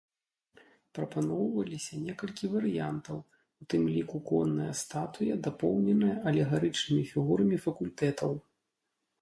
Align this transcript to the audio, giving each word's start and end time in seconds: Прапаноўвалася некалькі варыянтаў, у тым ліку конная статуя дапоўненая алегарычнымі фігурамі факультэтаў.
Прапаноўвалася 0.99 1.99
некалькі 2.05 2.45
варыянтаў, 2.53 3.17
у 3.63 3.69
тым 3.73 3.83
ліку 3.97 4.17
конная 4.31 4.73
статуя 4.81 5.33
дапоўненая 5.49 6.15
алегарычнымі 6.33 7.03
фігурамі 7.15 7.57
факультэтаў. 7.69 8.31